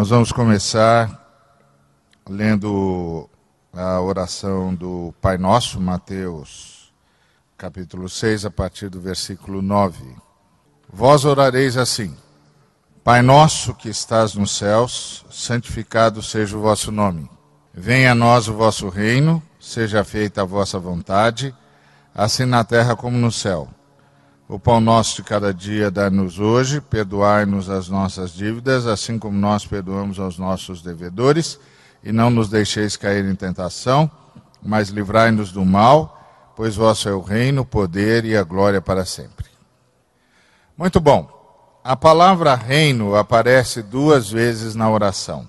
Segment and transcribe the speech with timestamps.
[0.00, 1.14] Nós vamos começar
[2.26, 3.28] lendo
[3.70, 6.90] a oração do Pai Nosso, Mateus,
[7.58, 10.02] capítulo 6, a partir do versículo 9.
[10.90, 12.16] Vós orareis assim:
[13.04, 17.30] Pai nosso que estás nos céus, santificado seja o vosso nome.
[17.74, 21.54] Venha a nós o vosso reino, seja feita a vossa vontade,
[22.14, 23.68] assim na terra como no céu.
[24.52, 29.64] O pão nosso de cada dia dá-nos hoje, perdoai-nos as nossas dívidas, assim como nós
[29.64, 31.56] perdoamos aos nossos devedores,
[32.02, 34.10] e não nos deixeis cair em tentação,
[34.60, 39.04] mas livrai-nos do mal, pois vosso é o reino, o poder e a glória para
[39.04, 39.46] sempre.
[40.76, 41.30] Muito bom.
[41.84, 45.48] A palavra reino aparece duas vezes na oração.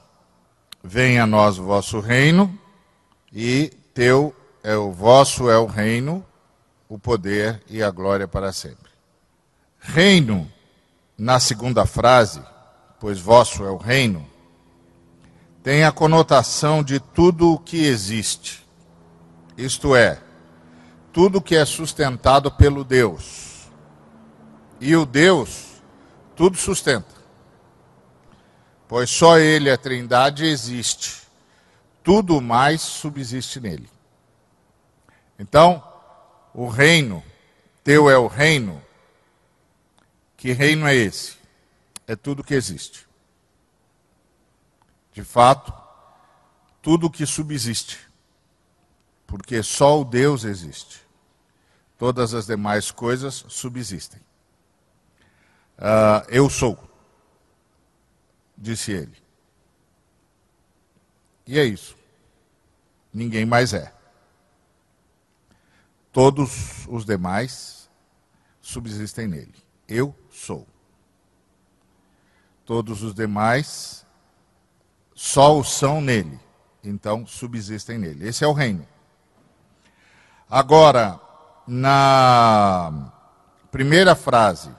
[0.84, 2.56] Venha a nós o vosso reino
[3.34, 4.32] e teu
[4.64, 6.24] é o vosso é o reino,
[6.88, 8.81] o poder e a glória para sempre.
[9.82, 10.50] Reino,
[11.18, 12.42] na segunda frase,
[13.00, 14.26] pois vosso é o reino,
[15.64, 18.66] tem a conotação de tudo o que existe.
[19.58, 20.22] Isto é,
[21.12, 23.70] tudo que é sustentado pelo Deus.
[24.80, 25.72] E o Deus
[26.36, 27.22] tudo sustenta.
[28.88, 31.22] Pois só ele, a Trindade, existe.
[32.04, 33.90] Tudo mais subsiste nele.
[35.38, 35.84] Então,
[36.54, 37.24] o reino,
[37.84, 38.82] teu é o reino,
[40.42, 41.38] que reino é esse?
[42.08, 43.08] É tudo que existe.
[45.14, 45.72] De fato,
[46.82, 48.00] tudo que subsiste.
[49.28, 51.06] Porque só o Deus existe.
[51.96, 54.20] Todas as demais coisas subsistem.
[55.78, 56.76] Uh, eu sou,
[58.58, 59.22] disse ele.
[61.46, 61.96] E é isso.
[63.14, 63.94] Ninguém mais é.
[66.12, 67.88] Todos os demais
[68.60, 69.61] subsistem nele.
[69.92, 70.66] Eu sou.
[72.66, 74.06] Todos os demais
[75.14, 76.40] só o são nele,
[76.82, 78.28] então subsistem nele.
[78.28, 78.88] Esse é o reino.
[80.50, 81.20] Agora,
[81.68, 83.12] na
[83.70, 84.72] primeira frase,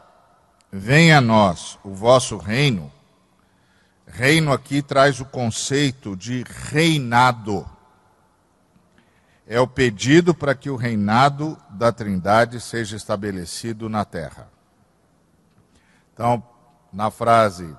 [0.71, 2.91] venha a nós o vosso reino,
[4.07, 7.69] reino aqui traz o conceito de reinado.
[9.47, 14.52] É o pedido para que o reinado da Trindade seja estabelecido na terra.
[16.13, 16.43] Então,
[16.93, 17.75] na frase,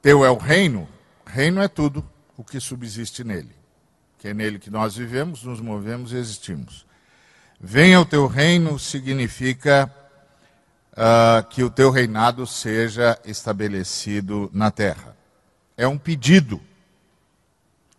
[0.00, 0.88] teu é o reino,
[1.26, 3.54] reino é tudo o que subsiste nele.
[4.18, 6.86] Que é nele que nós vivemos, nos movemos e existimos.
[7.60, 9.92] Venha o teu reino significa
[10.92, 15.16] uh, que o teu reinado seja estabelecido na terra.
[15.76, 16.60] É um pedido,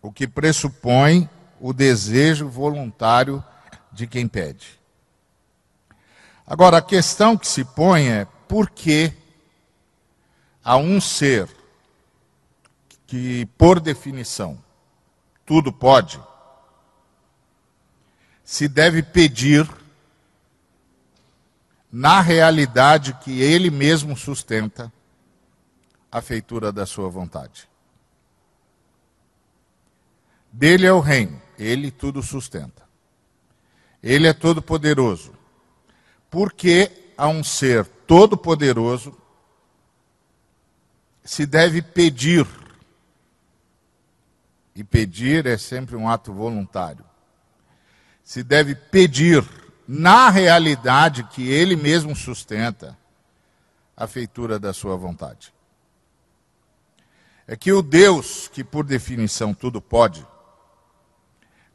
[0.01, 3.43] o que pressupõe o desejo voluntário
[3.91, 4.79] de quem pede.
[6.45, 9.13] Agora, a questão que se põe é porque
[10.63, 11.49] há um ser
[13.05, 14.61] que, por definição,
[15.45, 16.19] tudo pode,
[18.43, 19.69] se deve pedir
[21.91, 24.91] na realidade que ele mesmo sustenta
[26.11, 27.67] a feitura da sua vontade.
[30.51, 32.87] Dele é o reino, ele tudo sustenta.
[34.01, 35.33] Ele é todo poderoso.
[36.29, 39.17] Porque a um ser todo-poderoso
[41.25, 42.47] se deve pedir.
[44.75, 47.03] E pedir é sempre um ato voluntário.
[48.23, 49.43] Se deve pedir,
[49.87, 52.95] na realidade que ele mesmo sustenta,
[53.95, 55.51] a feitura da sua vontade.
[57.47, 60.25] É que o Deus, que por definição tudo pode,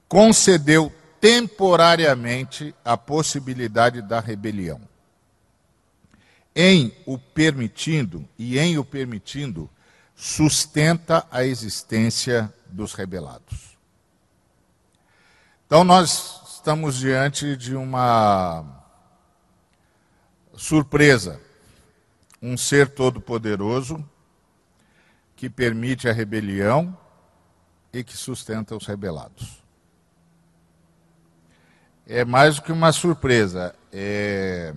[0.06, 4.91] concedeu temporariamente a possibilidade da rebelião
[6.54, 9.68] em o permitindo e em o permitindo
[10.14, 13.76] sustenta a existência dos rebelados.
[15.66, 18.64] Então nós estamos diante de uma
[20.54, 21.40] surpresa.
[22.40, 24.04] Um ser todo-poderoso
[25.34, 26.96] que permite a rebelião
[27.92, 29.62] e que sustenta os rebelados.
[32.06, 34.74] É mais do que uma surpresa, é,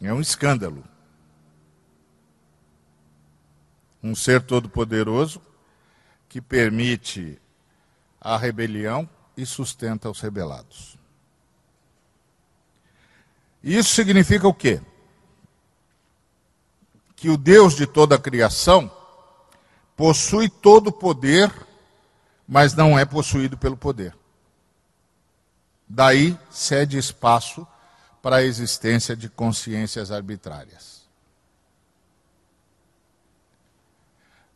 [0.00, 0.84] é um escândalo.
[4.06, 5.40] Um ser todo-poderoso
[6.28, 7.40] que permite
[8.20, 10.96] a rebelião e sustenta os rebelados.
[13.62, 14.80] Isso significa o quê?
[17.16, 18.90] Que o Deus de toda a criação
[19.96, 21.52] possui todo o poder,
[22.46, 24.16] mas não é possuído pelo poder.
[25.88, 27.66] Daí cede espaço
[28.22, 30.95] para a existência de consciências arbitrárias.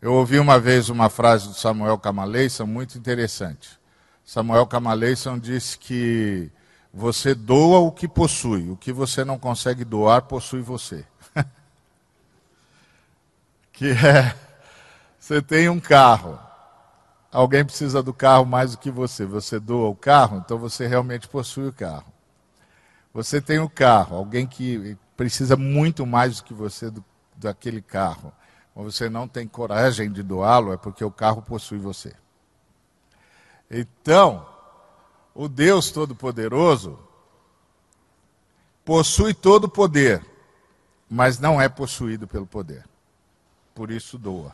[0.02, 3.78] Eu ouvi uma vez uma frase do Samuel Camaleison muito interessante.
[4.24, 6.50] Samuel Camaleison disse que
[6.92, 11.04] você doa o que possui, o que você não consegue doar possui você.
[13.74, 14.34] que é,
[15.18, 16.38] você tem um carro,
[17.30, 21.28] alguém precisa do carro mais do que você, você doa o carro, então você realmente
[21.28, 22.10] possui o carro.
[23.12, 27.04] Você tem o carro, alguém que precisa muito mais do que você do,
[27.36, 28.32] daquele carro
[28.74, 32.14] ou você não tem coragem de doá-lo, é porque o carro possui você.
[33.70, 34.46] Então,
[35.34, 36.98] o Deus Todo-Poderoso
[38.84, 40.24] possui todo o poder,
[41.08, 42.84] mas não é possuído pelo poder.
[43.74, 44.52] Por isso doa.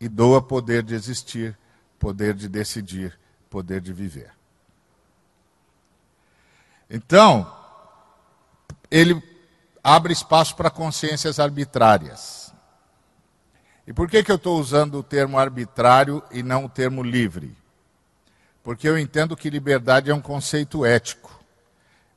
[0.00, 1.56] E doa poder de existir,
[1.98, 3.18] poder de decidir,
[3.48, 4.32] poder de viver.
[6.90, 7.52] Então,
[8.90, 9.22] ele
[9.82, 12.37] abre espaço para consciências arbitrárias.
[13.88, 17.56] E por que, que eu estou usando o termo arbitrário e não o termo livre?
[18.62, 21.42] Porque eu entendo que liberdade é um conceito ético.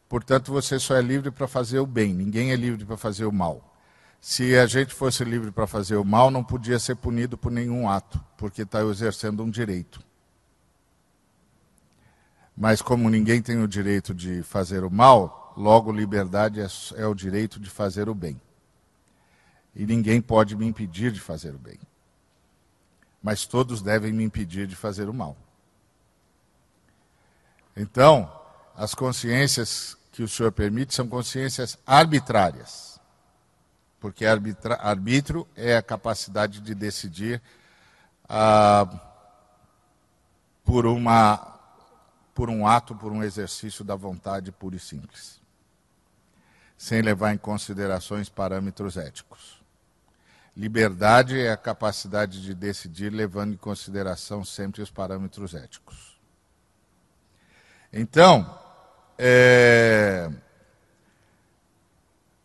[0.09, 3.31] Portanto, você só é livre para fazer o bem, ninguém é livre para fazer o
[3.31, 3.73] mal.
[4.19, 7.87] Se a gente fosse livre para fazer o mal, não podia ser punido por nenhum
[7.87, 10.01] ato, porque está exercendo um direito.
[12.53, 17.15] Mas como ninguém tem o direito de fazer o mal, logo liberdade é, é o
[17.15, 18.37] direito de fazer o bem
[19.75, 21.79] e ninguém pode me impedir de fazer o bem.
[23.21, 25.37] Mas todos devem me impedir de fazer o mal.
[27.75, 28.31] Então,
[28.75, 32.99] as consciências que o Senhor permite são consciências arbitrárias.
[33.99, 37.41] Porque arbitra, arbítrio é a capacidade de decidir
[38.27, 38.87] ah,
[40.65, 41.59] por, uma,
[42.33, 45.39] por um ato, por um exercício da vontade pura e simples,
[46.77, 49.60] sem levar em considerações parâmetros éticos.
[50.55, 56.19] Liberdade é a capacidade de decidir levando em consideração sempre os parâmetros éticos.
[57.93, 58.59] Então,
[59.17, 60.29] é...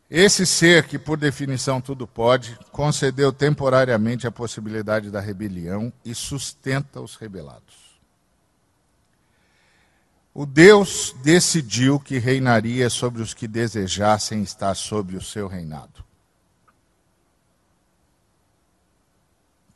[0.09, 7.01] esse ser que, por definição, tudo pode, concedeu temporariamente a possibilidade da rebelião e sustenta
[7.01, 7.87] os rebelados.
[10.33, 16.06] O Deus decidiu que reinaria sobre os que desejassem estar sobre o seu reinado.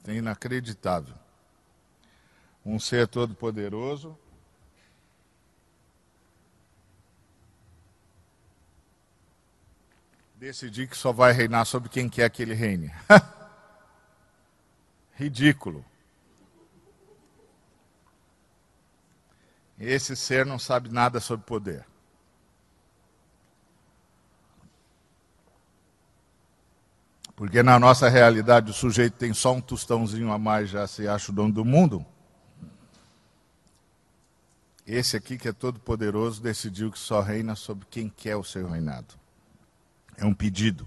[0.06, 1.14] É inacreditável.
[2.64, 4.16] Um ser todo-poderoso.
[10.36, 12.90] Decidir que só vai reinar sobre quem quer que ele reine.
[15.12, 15.84] Ridículo.
[19.78, 21.89] Esse ser não sabe nada sobre poder.
[27.40, 31.32] Porque na nossa realidade o sujeito tem só um tostãozinho a mais, já se acha
[31.32, 32.04] o dono do mundo.
[34.86, 38.68] Esse aqui, que é todo poderoso, decidiu que só reina sobre quem quer o seu
[38.68, 39.14] reinado.
[40.18, 40.86] É um pedido.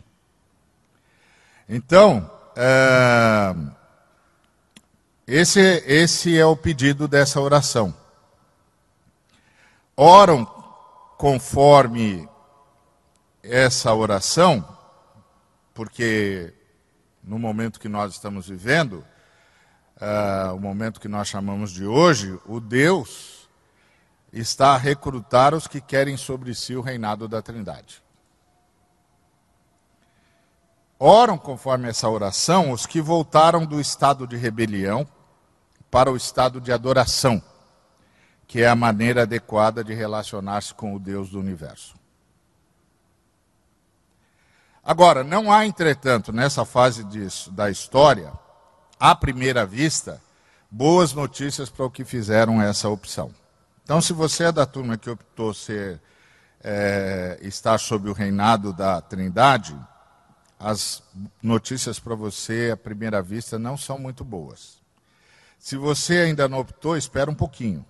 [1.67, 3.55] Então, é,
[5.25, 7.95] esse, esse é o pedido dessa oração.
[9.97, 10.45] Oram
[11.17, 12.29] conforme
[13.41, 14.72] essa oração
[15.73, 16.53] porque
[17.23, 19.05] no momento que nós estamos vivendo,
[19.97, 23.49] uh, o momento que nós chamamos de hoje, o Deus
[24.31, 28.03] está a recrutar os que querem sobre si o reinado da Trindade.
[30.99, 35.07] Oram conforme essa oração os que voltaram do estado de rebelião
[35.91, 37.41] para o estado de adoração,
[38.47, 41.95] que é a maneira adequada de relacionar-se com o Deus do universo.
[44.83, 48.33] Agora, não há, entretanto, nessa fase disso, da história,
[48.99, 50.21] à primeira vista,
[50.69, 53.33] boas notícias para o que fizeram essa opção.
[53.83, 56.01] Então, se você é da turma que optou ser,
[56.61, 59.73] é, estar sob o reinado da Trindade,
[60.59, 61.01] as
[61.41, 64.81] notícias para você, à primeira vista, não são muito boas.
[65.57, 67.85] Se você ainda não optou, espera um pouquinho,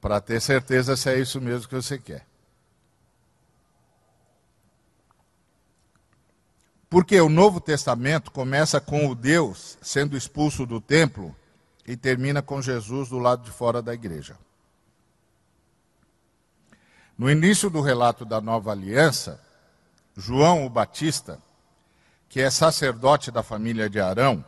[0.00, 2.24] para ter certeza se é isso mesmo que você quer.
[6.92, 11.34] Porque o Novo Testamento começa com o Deus sendo expulso do templo
[11.86, 14.36] e termina com Jesus do lado de fora da igreja.
[17.16, 19.40] No início do relato da nova aliança,
[20.14, 21.40] João o Batista,
[22.28, 24.44] que é sacerdote da família de Arão,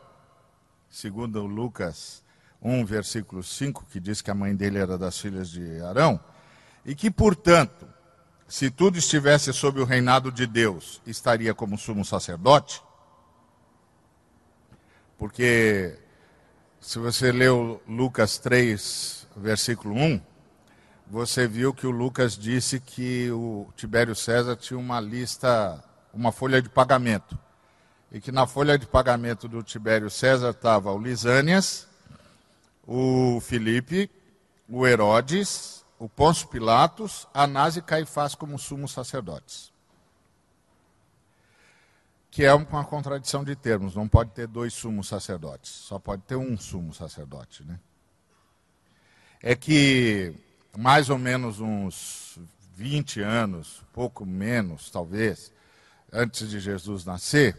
[0.91, 2.23] segundo Lucas
[2.61, 6.21] 1, versículo 5, que diz que a mãe dele era das filhas de Arão,
[6.85, 7.89] e que, portanto,
[8.47, 12.83] se tudo estivesse sob o reinado de Deus, estaria como sumo sacerdote?
[15.19, 15.99] Porque
[16.81, 20.21] se você leu Lucas 3, versículo 1,
[21.07, 25.83] você viu que o Lucas disse que o Tibério César tinha uma lista,
[26.13, 27.39] uma folha de pagamento.
[28.11, 31.87] E que na folha de pagamento do Tibério César estava o Lisânias,
[32.87, 34.11] o Filipe,
[34.69, 39.73] o Herodes, o Pôncio Pilatos, Anás e Caifás como sumos sacerdotes.
[42.31, 46.37] Que é uma contradição de termos, não pode ter dois sumos sacerdotes, só pode ter
[46.37, 47.65] um sumo sacerdote.
[47.65, 47.81] Né?
[49.43, 50.35] É que
[50.77, 52.39] mais ou menos uns
[52.75, 55.51] 20 anos, pouco menos talvez,
[56.13, 57.57] antes de Jesus nascer,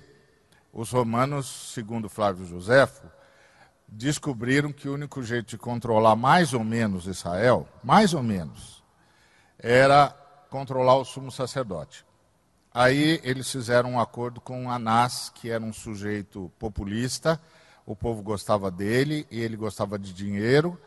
[0.71, 3.09] os romanos, segundo Flávio Joséfo,
[3.95, 8.83] descobriram que o único jeito de controlar mais ou menos Israel, mais ou menos,
[9.57, 10.09] era
[10.49, 12.05] controlar o sumo sacerdote.
[12.73, 17.39] Aí eles fizeram um acordo com Anás, que era um sujeito populista,
[17.85, 20.77] o povo gostava dele e ele gostava de dinheiro,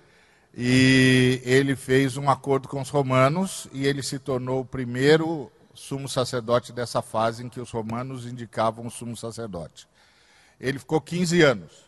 [0.54, 6.08] e ele fez um acordo com os romanos e ele se tornou o primeiro sumo
[6.08, 9.88] sacerdote dessa fase em que os romanos indicavam o sumo sacerdote.
[10.60, 11.87] Ele ficou 15 anos.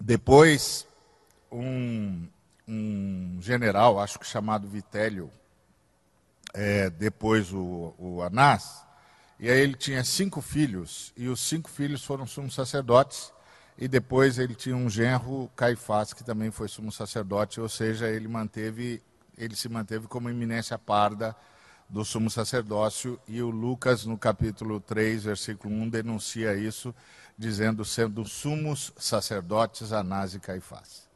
[0.00, 0.86] Depois,
[1.50, 2.28] um,
[2.68, 5.30] um general, acho que chamado Vitélio,
[6.52, 8.84] é, depois o, o Anás,
[9.38, 13.32] e aí ele tinha cinco filhos, e os cinco filhos foram sumos sacerdotes,
[13.78, 18.26] e depois ele tinha um genro, Caifás, que também foi sumo sacerdote, ou seja, ele
[18.26, 19.02] manteve,
[19.36, 21.36] ele se manteve como eminência parda
[21.88, 26.94] do sumo sacerdócio, e o Lucas, no capítulo 3, versículo 1, denuncia isso,
[27.36, 31.08] dizendo sendo sumos sacerdotes Anás e Caifás.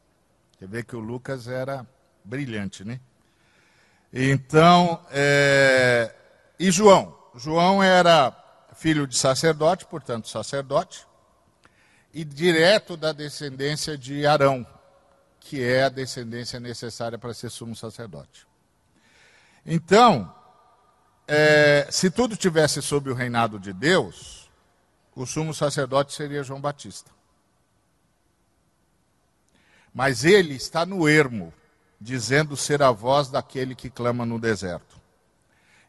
[0.57, 1.85] Quer ver que o Lucas era
[2.23, 2.99] brilhante, né?
[4.13, 6.13] Então, é...
[6.59, 7.17] e João?
[7.35, 8.35] João era
[8.75, 11.05] filho de sacerdote, portanto, sacerdote,
[12.13, 14.65] e direto da descendência de Arão,
[15.39, 18.45] que é a descendência necessária para ser sumo sacerdote.
[19.65, 20.33] Então,
[21.27, 24.40] é, se tudo tivesse sob o reinado de Deus,
[25.15, 27.11] o sumo sacerdote seria João Batista.
[29.93, 31.53] Mas ele está no ermo,
[31.99, 34.99] dizendo ser a voz daquele que clama no deserto.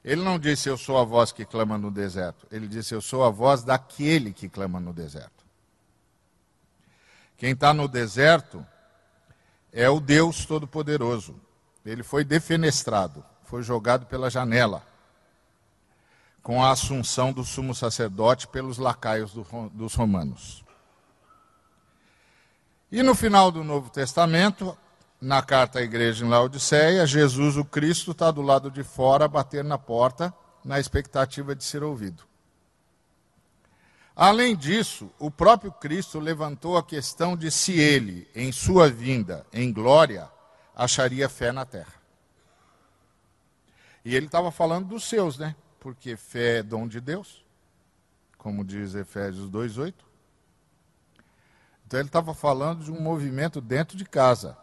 [0.04, 2.46] Ele não disse eu sou a voz que clama no deserto.
[2.50, 5.44] Ele disse eu sou a voz daquele que clama no deserto.
[7.36, 8.66] Quem está no deserto
[9.72, 11.40] é o Deus Todo-Poderoso.
[11.86, 14.84] Ele foi defenestrado, foi jogado pela janela
[16.42, 20.64] com a assunção do sumo sacerdote pelos lacaios do, dos romanos.
[22.90, 24.76] E no final do Novo Testamento,
[25.20, 29.68] na carta à igreja em Laodiceia, Jesus, o Cristo, está do lado de fora, batendo
[29.68, 30.34] na porta,
[30.64, 32.24] na expectativa de ser ouvido.
[34.14, 39.72] Além disso, o próprio Cristo levantou a questão de se ele, em sua vinda, em
[39.72, 40.28] glória,
[40.76, 41.94] acharia fé na terra.
[44.04, 45.54] E ele estava falando dos seus, né?
[45.82, 47.44] Porque fé é dom de Deus,
[48.38, 49.92] como diz Efésios 2,8.
[51.84, 54.56] Então ele estava falando de um movimento dentro de casa.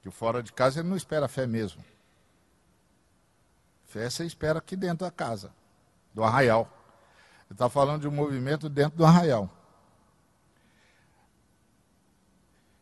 [0.00, 1.84] Que fora de casa ele não espera fé mesmo.
[3.84, 5.52] Fé você espera aqui dentro da casa,
[6.14, 6.66] do arraial.
[7.44, 9.50] Ele está falando de um movimento dentro do arraial.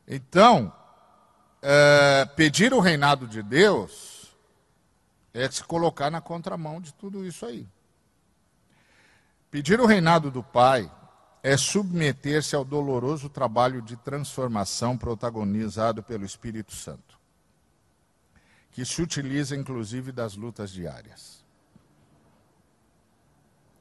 [0.06, 0.72] Então,
[1.60, 4.10] é, pedir o reinado de Deus
[5.32, 7.66] é se colocar na contramão de tudo isso aí.
[9.50, 10.90] Pedir o reinado do Pai
[11.42, 17.18] é submeter-se ao doloroso trabalho de transformação protagonizado pelo Espírito Santo,
[18.70, 21.44] que se utiliza inclusive das lutas diárias.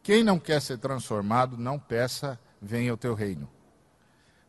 [0.01, 3.49] Quem não quer ser transformado, não peça, venha o teu reino,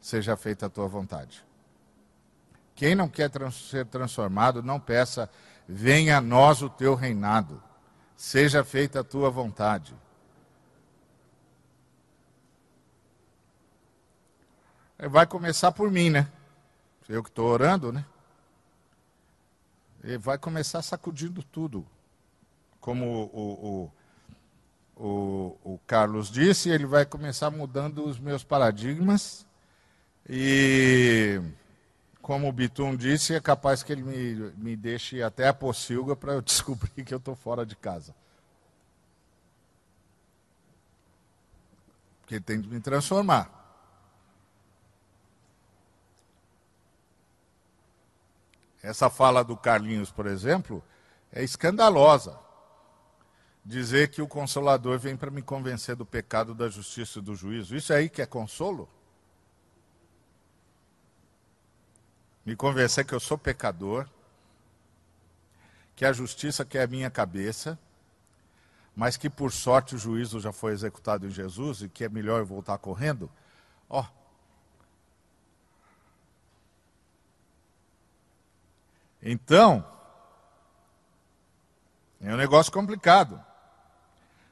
[0.01, 1.45] seja feita a tua vontade.
[2.75, 5.29] Quem não quer trans ser transformado, não peça,
[5.69, 7.63] venha a nós o teu reinado,
[8.17, 9.95] seja feita a tua vontade.
[14.99, 16.31] Vai começar por mim, né?
[17.09, 18.05] Eu que estou orando, né?
[20.05, 21.87] Ele vai começar sacudindo tudo.
[22.81, 23.91] Como o,
[24.97, 29.47] o, o, o Carlos disse, ele vai começar mudando os meus paradigmas
[30.29, 31.41] e
[32.23, 36.35] como o Bitum disse, é capaz que ele me, me deixe até a pocilga para
[36.35, 38.15] eu descobrir que eu estou fora de casa.
[42.21, 43.59] Porque ele tem que me transformar.
[48.83, 50.83] Essa fala do Carlinhos, por exemplo,
[51.33, 52.39] é escandalosa.
[53.65, 57.77] dizer que o consolador vem para me convencer do pecado, da justiça e do juízo.
[57.77, 58.89] Isso aí que é consolo?
[62.51, 64.09] Me convencer que eu sou pecador,
[65.95, 67.79] que a justiça quer a minha cabeça,
[68.93, 72.41] mas que por sorte o juízo já foi executado em Jesus e que é melhor
[72.41, 73.31] eu voltar correndo.
[73.89, 74.01] Ó.
[74.01, 74.07] Oh.
[79.23, 79.87] Então,
[82.21, 83.41] é um negócio complicado.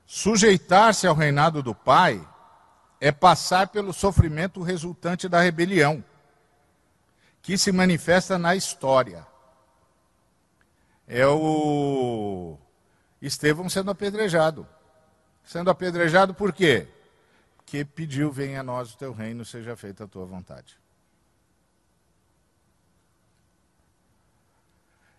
[0.07, 2.25] Sujeitar-se ao reinado do Pai
[3.00, 6.05] é passar pelo sofrimento resultante da rebelião,
[7.49, 9.26] que se manifesta na história.
[11.07, 12.59] É o
[13.23, 14.69] Estevão sendo apedrejado.
[15.45, 16.87] Sendo apedrejado por quê?
[17.57, 20.78] Porque pediu: venha a nós o teu reino, seja feita a tua vontade.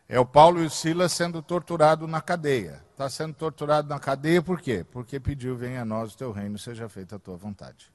[0.07, 2.85] É o Paulo e o Silas sendo torturado na cadeia.
[2.91, 4.85] Está sendo torturado na cadeia por quê?
[4.91, 7.91] Porque pediu: venha a nós o teu reino, seja feita a tua vontade.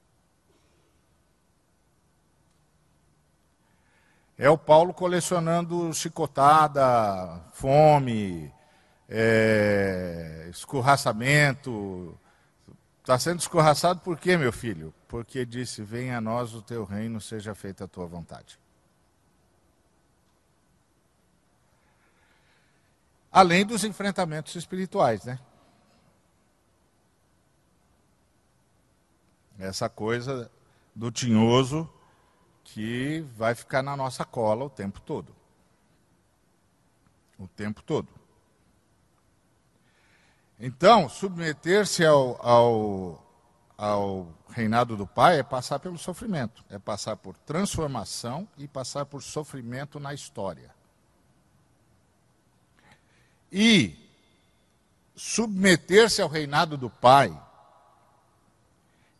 [4.36, 8.52] É o Paulo colecionando chicotada, fome,
[9.08, 12.18] é, escorraçamento.
[13.00, 14.92] Está sendo escorraçado por quê, meu filho?
[15.06, 18.58] Porque disse: venha a nós o teu reino, seja feita a tua vontade.
[23.30, 25.38] Além dos enfrentamentos espirituais, né?
[29.58, 30.50] Essa coisa
[30.94, 31.88] do tinhoso
[32.74, 35.32] que vai ficar na nossa cola o tempo todo.
[37.38, 38.08] O tempo todo.
[40.58, 43.24] Então, submeter-se ao, ao,
[43.78, 49.22] ao reinado do Pai é passar pelo sofrimento, é passar por transformação e passar por
[49.22, 50.74] sofrimento na história.
[53.52, 53.96] E
[55.14, 57.40] submeter-se ao reinado do Pai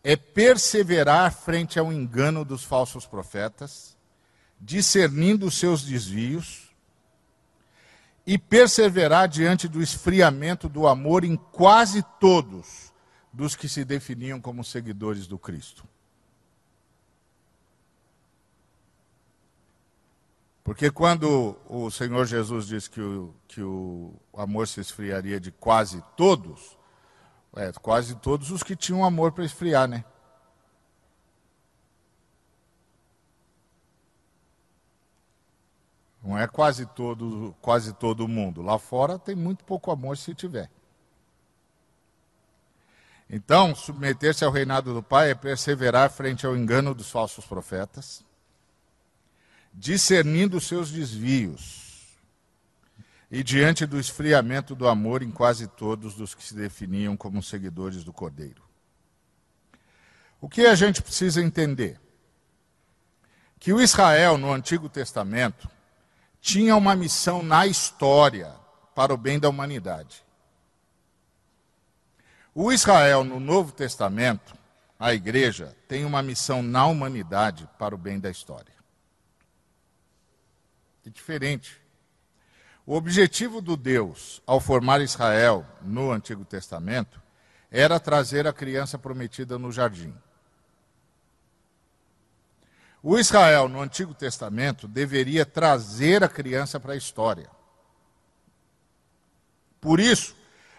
[0.05, 3.97] é perseverar frente ao engano dos falsos profetas,
[4.61, 6.71] discernindo os seus desvios,
[8.27, 12.93] e perseverar diante do esfriamento do amor em quase todos
[13.33, 15.87] dos que se definiam como seguidores do Cristo.
[20.63, 26.03] Porque quando o Senhor Jesus disse que o, que o amor se esfriaria de quase
[26.17, 26.79] todos,
[27.57, 30.05] é, quase todos os que tinham amor para esfriar, né?
[36.23, 38.63] Não é quase todo, quase todo mundo.
[38.63, 40.71] Lá fora tem muito pouco amor se tiver.
[43.29, 48.25] Então, submeter-se ao reinado do Pai é perseverar frente ao engano dos falsos profetas
[49.75, 51.84] discernindo seus desvios,
[53.35, 58.05] e diante do esfriamento do amor em quase todos dos que se definiam como seguidores
[58.05, 58.63] do Cordeiro.
[60.41, 62.01] O que a gente precisa entender?
[63.59, 65.69] Que o Israel no Antigo Testamento
[66.41, 68.55] tinha uma missão na história
[68.95, 70.25] para o bem da humanidade.
[72.55, 74.57] O Israel no Novo Testamento,
[74.97, 78.75] a igreja, tem uma missão na humanidade para o bem da história
[81.07, 81.81] é diferente.
[82.87, 87.21] O objetivo do Deus ao formar Israel no Antigo Testamento
[87.71, 90.15] era trazer a criança prometida no jardim.
[93.03, 97.51] O Israel no Antigo Testamento deveria trazer a criança para a história.
[99.81, 100.35] Por isso,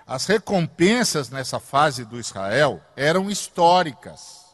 [0.08, 4.46] as recompensas nessa fase do Israel eram históricas.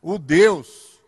[0.00, 1.00] O Deus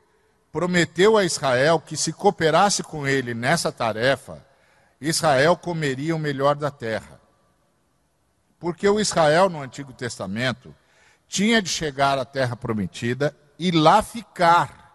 [0.50, 4.44] prometeu a Israel que se cooperasse com ele nessa tarefa,
[5.00, 7.20] Israel comeria o melhor da terra.
[8.58, 10.74] Porque o Israel no Antigo Testamento
[11.28, 14.88] tinha de chegar à terra prometida e lá ficar.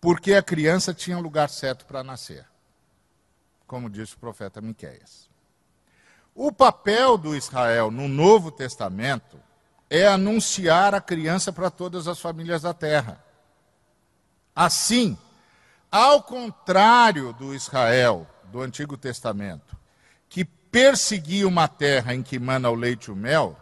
[0.00, 2.44] Porque a criança tinha lugar certo para nascer.
[3.66, 5.28] Como disse o profeta Miqueias.
[6.34, 9.40] O papel do Israel no Novo Testamento
[9.88, 13.24] é anunciar a criança para todas as famílias da terra.
[14.54, 15.16] Assim,
[15.90, 19.76] ao contrário do Israel do Antigo Testamento,
[20.30, 23.54] que perseguia uma terra em que mana o leite e o mel,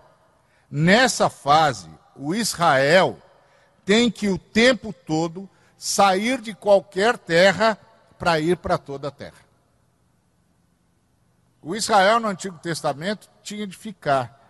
[0.71, 3.19] nessa fase, o Israel
[3.85, 7.77] tem que o tempo todo sair de qualquer terra
[8.17, 9.45] para ir para toda a terra.
[11.61, 14.41] O Israel no Antigo Testamento tinha de ficar.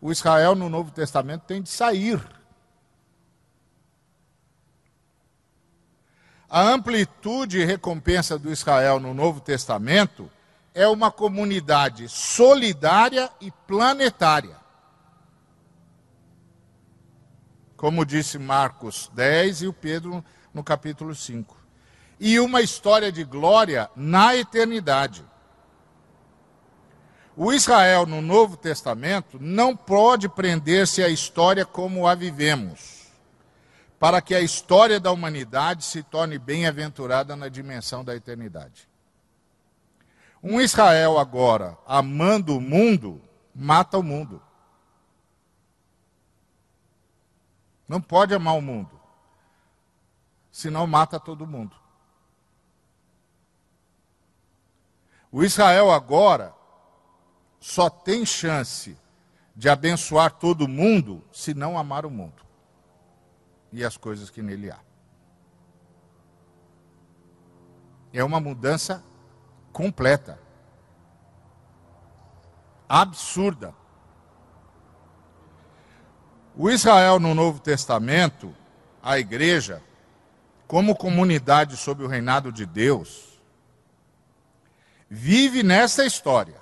[0.00, 2.20] O Israel no Novo Testamento tem de sair
[6.54, 10.30] A amplitude e recompensa do Israel no Novo Testamento
[10.74, 14.54] é uma comunidade solidária e planetária.
[17.74, 21.56] Como disse Marcos 10 e o Pedro no capítulo 5.
[22.20, 25.24] E uma história de glória na eternidade.
[27.34, 32.91] O Israel no Novo Testamento não pode prender-se à história como a vivemos,
[34.02, 38.88] para que a história da humanidade se torne bem-aventurada na dimensão da eternidade.
[40.42, 43.22] Um Israel agora amando o mundo,
[43.54, 44.42] mata o mundo.
[47.86, 49.00] Não pode amar o mundo,
[50.50, 51.76] senão mata todo mundo.
[55.30, 56.52] O Israel agora
[57.60, 58.98] só tem chance
[59.54, 62.41] de abençoar todo mundo se não amar o mundo
[63.72, 64.78] e as coisas que nele há.
[68.12, 69.02] É uma mudança
[69.72, 70.38] completa.
[72.88, 73.74] Absurda.
[76.54, 78.54] O Israel no Novo Testamento,
[79.02, 79.82] a igreja,
[80.66, 83.40] como comunidade sob o reinado de Deus,
[85.08, 86.60] vive nessa história.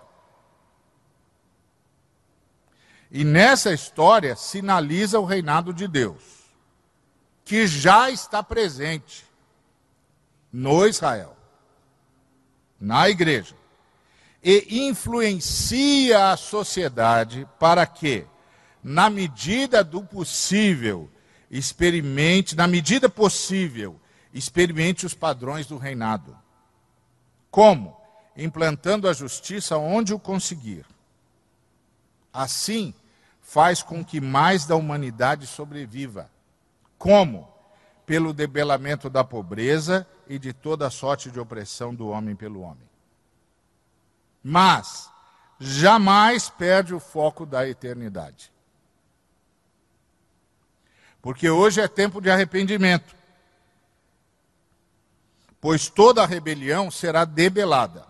[3.10, 6.39] E nessa história sinaliza o reinado de Deus,
[7.50, 9.26] que já está presente
[10.52, 11.36] no Israel,
[12.80, 13.56] na igreja,
[14.40, 18.24] e influencia a sociedade para que,
[18.80, 21.10] na medida do possível,
[21.50, 24.00] experimente, na medida possível,
[24.32, 26.38] experimente os padrões do reinado.
[27.50, 28.00] Como?
[28.36, 30.86] Implantando a justiça onde o conseguir.
[32.32, 32.94] Assim,
[33.42, 36.30] faz com que mais da humanidade sobreviva.
[37.00, 37.48] Como?
[38.04, 42.86] Pelo debelamento da pobreza e de toda sorte de opressão do homem pelo homem.
[44.44, 45.10] Mas
[45.58, 48.52] jamais perde o foco da eternidade.
[51.22, 53.16] Porque hoje é tempo de arrependimento.
[55.58, 58.06] Pois toda rebelião será debelada,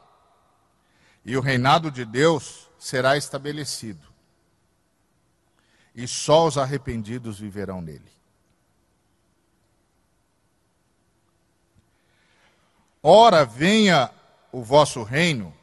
[1.24, 4.10] e o reinado de Deus será estabelecido
[5.94, 8.19] e só os arrependidos viverão nele.
[13.02, 14.10] Ora, venha
[14.52, 15.54] o vosso reino,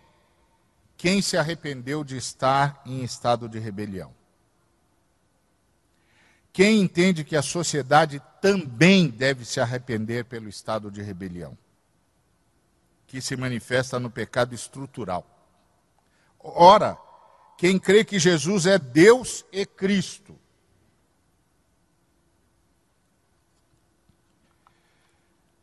[0.97, 4.13] quem se arrependeu de estar em estado de rebelião.
[6.52, 11.56] Quem entende que a sociedade também deve se arrepender pelo estado de rebelião,
[13.06, 15.26] que se manifesta no pecado estrutural.
[16.39, 16.97] Ora,
[17.58, 20.37] quem crê que Jesus é Deus e Cristo.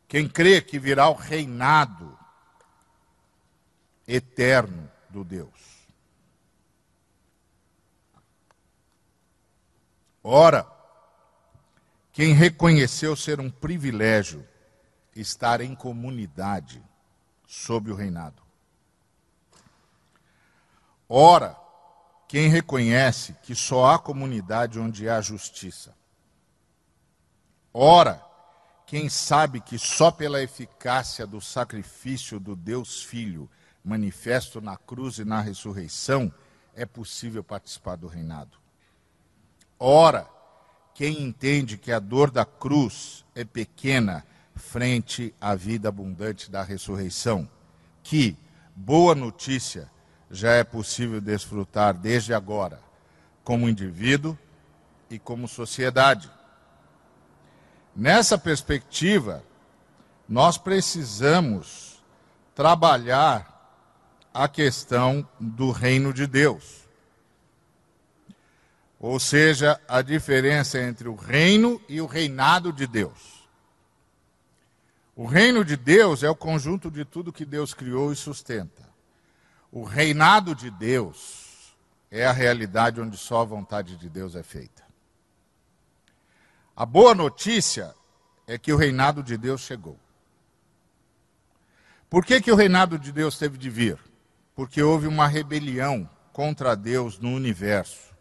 [0.07, 2.17] Quem crê que virá o reinado
[4.07, 5.85] eterno do Deus.
[10.23, 10.67] Ora,
[12.11, 14.47] quem reconheceu ser um privilégio
[15.15, 16.83] estar em comunidade
[17.47, 18.41] sob o reinado.
[21.07, 21.55] Ora,
[22.27, 25.95] quem reconhece que só há comunidade onde há justiça.
[27.71, 28.23] Ora,
[28.85, 33.49] quem sabe que só pela eficácia do sacrifício do Deus Filho,
[33.83, 36.31] manifesto na cruz e na ressurreição,
[36.75, 38.57] é possível participar do reinado.
[39.79, 40.27] Ora,
[40.93, 47.49] quem entende que a dor da cruz é pequena frente à vida abundante da ressurreição,
[48.01, 48.37] que,
[48.75, 49.89] boa notícia,
[50.29, 52.81] já é possível desfrutar desde agora,
[53.43, 54.37] como indivíduo
[55.09, 56.29] e como sociedade.
[57.95, 59.41] Nessa perspectiva,
[60.27, 62.03] nós precisamos
[62.53, 63.53] trabalhar
[64.33, 66.85] a questão do reino de Deus.
[68.99, 73.47] Ou seja, a diferença entre o reino e o reinado de Deus.
[75.15, 78.83] O reino de Deus é o conjunto de tudo que Deus criou e sustenta.
[79.71, 81.75] O reinado de Deus
[82.11, 84.84] é a realidade onde só a vontade de Deus é feita.
[86.75, 87.95] A boa notícia
[88.45, 89.97] é que o reinado de Deus chegou.
[92.09, 93.97] Por que, que o reinado de Deus teve de vir?
[94.55, 98.13] Porque houve uma rebelião contra Deus no universo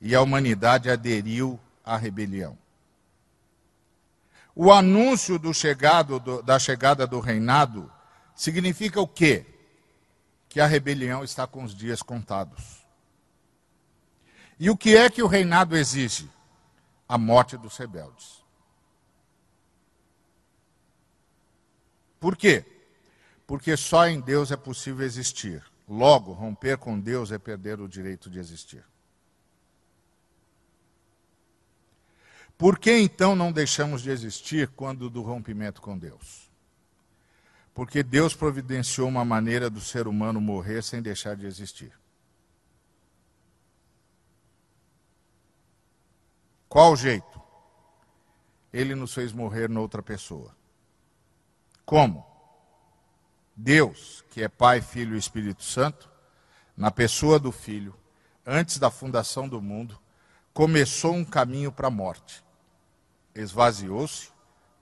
[0.00, 2.56] e a humanidade aderiu à rebelião.
[4.54, 7.90] O anúncio do chegado, do, da chegada do reinado
[8.34, 9.46] significa o quê?
[10.50, 12.84] que a rebelião está com os dias contados.
[14.58, 16.28] E o que é que o reinado exige?
[17.10, 18.44] A morte dos rebeldes.
[22.20, 22.64] Por quê?
[23.46, 28.30] Porque só em Deus é possível existir Logo, romper com Deus é perder o direito
[28.30, 28.84] de existir.
[32.56, 36.48] Por que então não deixamos de existir quando do rompimento com Deus?
[37.74, 41.92] Porque Deus providenciou uma maneira do ser humano morrer sem deixar de existir.
[46.70, 47.42] Qual o jeito?
[48.72, 50.54] Ele nos fez morrer noutra pessoa.
[51.84, 52.24] Como?
[53.56, 56.08] Deus, que é Pai, Filho e Espírito Santo,
[56.76, 57.92] na pessoa do Filho,
[58.46, 59.98] antes da fundação do mundo,
[60.54, 62.40] começou um caminho para a morte.
[63.34, 64.30] Esvaziou-se,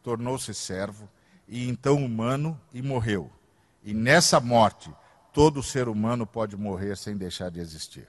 [0.03, 1.09] tornou-se servo,
[1.49, 3.33] e então humano, e morreu.
[3.83, 4.95] E nessa morte,
[5.33, 8.07] todo ser humano pode morrer sem deixar de existir.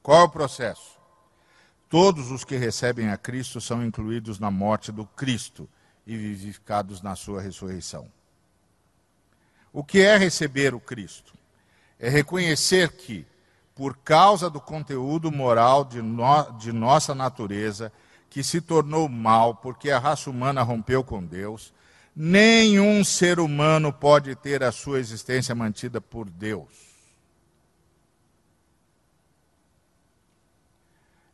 [0.00, 0.93] Qual é o processo?
[1.94, 5.68] Todos os que recebem a Cristo são incluídos na morte do Cristo
[6.04, 8.08] e vivificados na sua ressurreição.
[9.72, 11.34] O que é receber o Cristo?
[11.96, 13.24] É reconhecer que,
[13.76, 17.92] por causa do conteúdo moral de, no, de nossa natureza,
[18.28, 21.72] que se tornou mal porque a raça humana rompeu com Deus,
[22.16, 26.93] nenhum ser humano pode ter a sua existência mantida por Deus.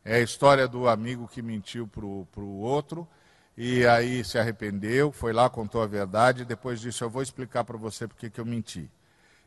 [0.03, 3.07] É a história do amigo que mentiu para o outro
[3.55, 7.63] e aí se arrependeu, foi lá, contou a verdade, e depois disse: Eu vou explicar
[7.63, 8.89] para você porque que eu menti.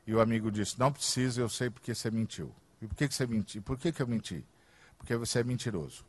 [0.06, 2.54] E o amigo disse: Não precisa, eu sei porque você mentiu.
[2.80, 3.62] E por que, que você mentiu?
[3.62, 4.44] Por que, que eu menti?
[4.98, 6.04] Porque você é mentiroso.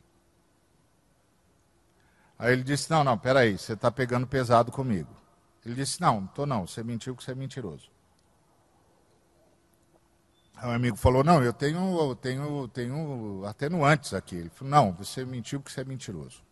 [2.38, 5.10] Aí ele disse: Não, não, peraí, você está pegando pesado comigo.
[5.64, 7.90] Ele disse: Não, estou não, você mentiu porque você é mentiroso.
[10.56, 14.36] Aí o amigo falou: Não, eu tenho, eu tenho, tenho atenuantes aqui.
[14.36, 16.42] Ele falou: Não, você mentiu porque você é mentiroso.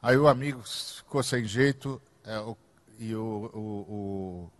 [0.00, 2.56] Aí o amigo ficou sem jeito é, o,
[2.98, 4.50] e o, o,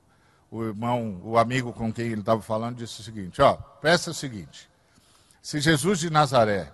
[0.51, 4.11] o, o, irmão, o amigo com quem ele estava falando, disse o seguinte: ó, peça
[4.11, 4.69] o seguinte,
[5.41, 6.73] se Jesus de Nazaré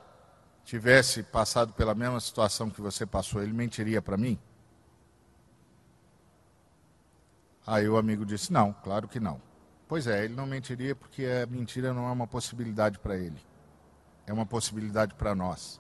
[0.65, 4.39] tivesse passado pela mesma situação que você passou, ele mentiria para mim?
[7.67, 9.52] Aí o amigo disse: não, claro que não.
[9.92, 13.37] Pois é, ele não mentiria porque a mentira não é uma possibilidade para ele,
[14.26, 15.78] é uma possibilidade para nós.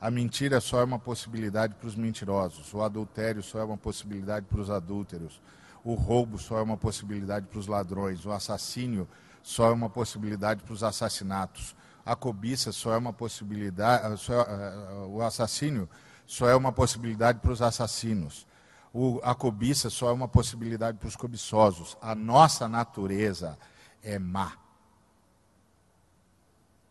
[0.00, 4.44] A mentira só é uma possibilidade para os mentirosos, o adultério só é uma possibilidade
[4.46, 5.40] para os adúlteros,
[5.84, 9.08] o roubo só é uma possibilidade para os ladrões, o assassínio
[9.40, 15.06] só é uma possibilidade para os assassinatos, a cobiça só é uma possibilidade, só, uh,
[15.10, 15.88] o assassínio
[16.26, 18.48] só é uma possibilidade para os assassinos.
[18.96, 21.98] O, a cobiça só é uma possibilidade para os cobiçosos.
[22.00, 23.58] A nossa natureza
[24.00, 24.56] é má.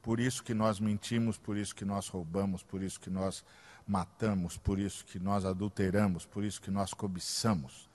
[0.01, 3.41] Por isso que nós mentimos, por isso que nós roubamos, por isso que nós
[3.87, 7.89] matamos, por isso que nós adulteramos, por isso que nós cobiçamos.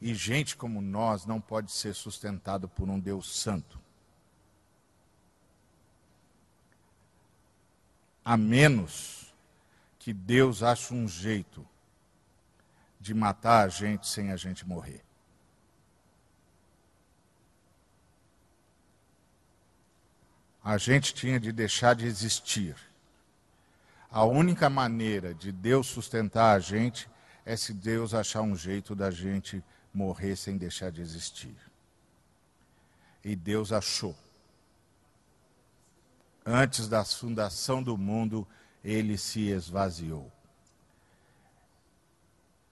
[0.00, 3.78] E gente como nós não pode ser sustentado por um Deus santo.
[8.24, 9.34] A menos
[9.98, 11.66] que Deus ache um jeito
[13.02, 15.04] de matar a gente sem a gente morrer.
[20.62, 22.76] a gente tinha de deixar de existir.
[24.10, 27.10] A única maneira de Deus sustentar a gente
[27.44, 29.62] é se Deus achar um jeito da gente
[29.92, 31.56] morrer sem deixar de existir.
[33.24, 34.16] E Deus achou.
[36.44, 38.46] Antes da fundação do mundo,
[38.84, 40.30] ele se esvaziou.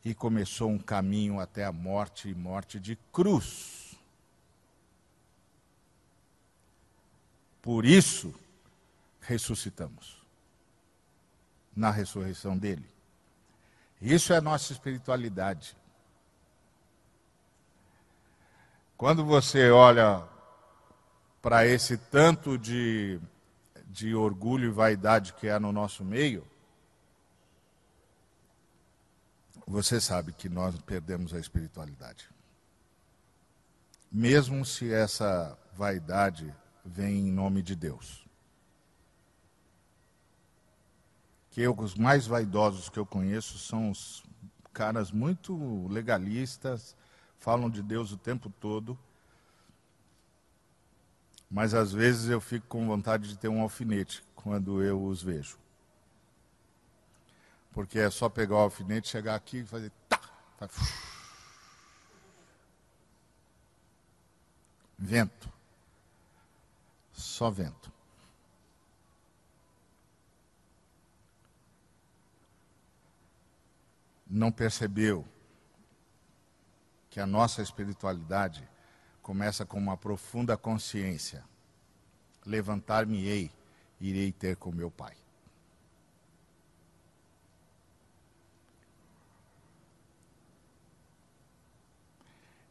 [0.04, 3.96] E começou um caminho até a morte e morte de cruz.
[7.60, 8.34] Por isso,
[9.20, 10.20] ressuscitamos.
[11.76, 12.88] Na ressurreição dele.
[14.00, 15.76] Isso é a nossa espiritualidade.
[18.96, 20.26] Quando você olha
[21.40, 23.20] para esse tanto de,
[23.86, 26.46] de orgulho e vaidade que há no nosso meio,
[29.70, 32.28] você sabe que nós perdemos a espiritualidade.
[34.10, 36.52] Mesmo se essa vaidade
[36.84, 38.26] vem em nome de Deus.
[41.50, 44.24] Que eu, os mais vaidosos que eu conheço são os
[44.72, 46.96] caras muito legalistas,
[47.38, 48.98] falam de Deus o tempo todo,
[51.48, 55.56] mas às vezes eu fico com vontade de ter um alfinete quando eu os vejo.
[57.72, 60.20] Porque é só pegar o alfinete, chegar aqui e fazer tá,
[64.98, 65.50] vento
[67.20, 67.92] só vento.
[74.26, 75.26] Não percebeu
[77.08, 78.68] que a nossa espiritualidade
[79.22, 81.44] começa com uma profunda consciência:
[82.46, 83.50] levantar-me-ei,
[84.00, 85.16] irei ter com meu Pai.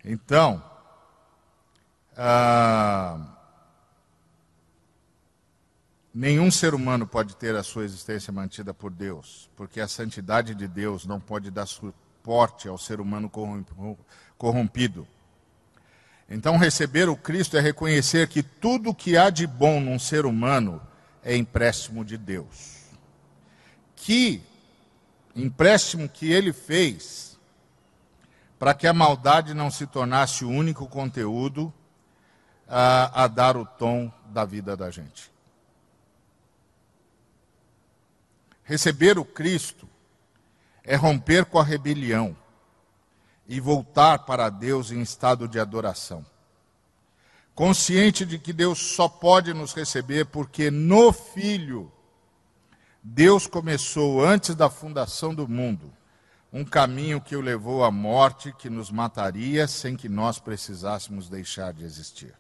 [0.04, 0.64] Então,
[2.16, 3.18] ah,
[6.14, 10.68] nenhum ser humano pode ter a sua existência mantida por Deus, porque a santidade de
[10.68, 13.32] Deus não pode dar suporte ao ser humano
[14.38, 15.08] corrompido.
[16.30, 20.82] Então, receber o Cristo é reconhecer que tudo que há de bom num ser humano
[21.24, 22.84] é empréstimo de Deus.
[23.96, 24.42] Que
[25.36, 27.29] empréstimo que ele fez
[28.60, 31.74] para que a maldade não se tornasse o único conteúdo
[32.68, 35.32] a, a dar o tom da vida da gente.
[38.64, 39.88] Receber o Cristo
[40.84, 42.36] é romper com a rebelião
[43.48, 46.24] e voltar para Deus em estado de adoração.
[47.56, 51.92] Consciente de que Deus só pode nos receber porque no Filho
[53.02, 55.92] Deus começou antes da fundação do mundo
[56.52, 61.72] um caminho que o levou à morte, que nos mataria sem que nós precisássemos deixar
[61.74, 62.36] de existir.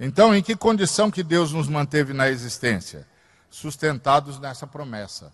[0.00, 3.06] Então, em que condição que Deus nos manteve na existência?
[3.50, 5.32] Sustentados nessa promessa,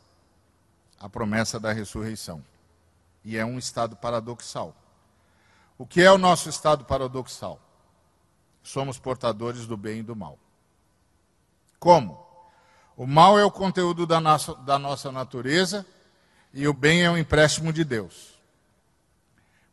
[0.98, 2.44] a promessa da ressurreição.
[3.24, 4.74] E é um estado paradoxal.
[5.78, 7.60] O que é o nosso estado paradoxal?
[8.62, 10.36] Somos portadores do bem e do mal.
[11.78, 12.17] Como?
[12.98, 15.86] O mal é o conteúdo da nossa, da nossa natureza
[16.52, 18.36] e o bem é um empréstimo de Deus.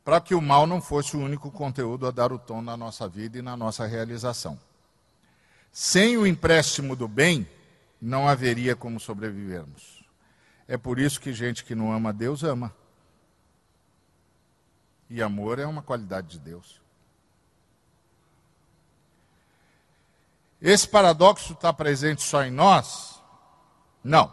[0.03, 3.09] Para que o mal não fosse o único conteúdo a dar o tom na nossa
[3.09, 4.59] vida e na nossa realização.
[5.71, 7.49] Sem o empréstimo do bem,
[7.99, 10.05] não haveria como sobrevivermos.
[10.67, 12.71] É por isso que gente que não ama Deus ama.
[15.09, 16.79] E amor é uma qualidade de Deus.
[20.61, 23.14] Esse paradoxo está presente só em nós?
[24.05, 24.31] Não.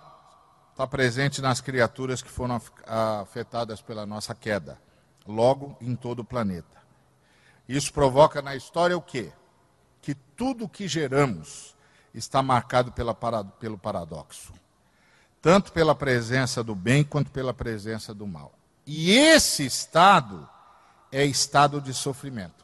[0.71, 4.79] Está presente nas criaturas que foram afetadas pela nossa queda.
[5.27, 6.83] Logo, em todo o planeta.
[7.67, 9.33] Isso provoca na história o quê?
[10.03, 11.75] Que tudo que geramos
[12.13, 14.53] está marcado pela, pelo paradoxo.
[15.41, 18.53] Tanto pela presença do bem quanto pela presença do mal.
[18.87, 20.47] E esse estado
[21.11, 22.63] é estado de sofrimento.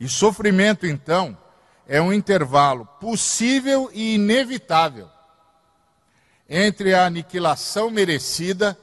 [0.00, 1.36] E sofrimento, então,
[1.86, 5.08] é um intervalo possível e inevitável
[6.48, 8.78] entre a aniquilação merecida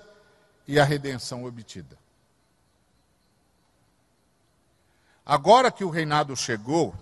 [0.68, 1.98] e a redenção obtida.
[5.26, 6.94] Agora que o reinado chegou,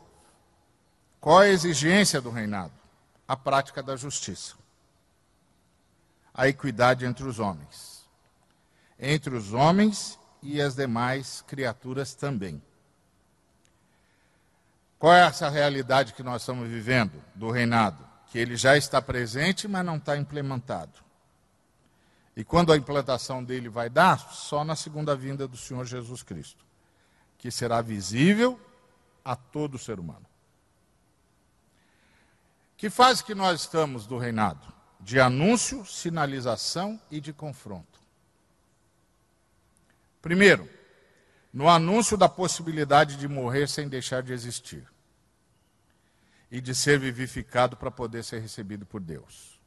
[1.19, 2.73] qual a exigência do reinado?
[3.27, 4.55] A prática da justiça.
[6.33, 8.07] A equidade entre os homens.
[8.99, 12.61] Entre os homens e as demais criaturas também.
[15.01, 18.07] Qual é essa realidade que nós estamos vivendo do reinado?
[18.27, 20.99] Que ele já está presente, mas não está implementado.
[22.37, 24.19] E quando a implantação dele vai dar?
[24.31, 26.63] Só na segunda vinda do Senhor Jesus Cristo,
[27.39, 28.59] que será visível
[29.25, 30.27] a todo ser humano.
[32.77, 34.71] Que fase que nós estamos do reinado?
[34.99, 37.99] De anúncio, sinalização e de confronto.
[40.21, 40.69] Primeiro,
[41.53, 44.87] no anúncio da possibilidade de morrer sem deixar de existir
[46.49, 49.59] e de ser vivificado para poder ser recebido por Deus.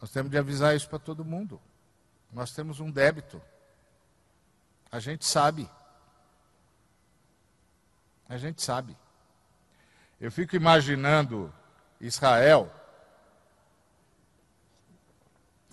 [0.00, 1.60] Nós temos de avisar isso para todo mundo.
[2.32, 3.40] Nós temos um débito.
[4.90, 5.70] A gente sabe.
[8.28, 8.96] A gente sabe.
[10.20, 11.52] Eu fico imaginando
[12.00, 12.72] Israel